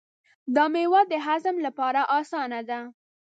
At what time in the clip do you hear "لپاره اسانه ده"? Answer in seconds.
1.65-2.79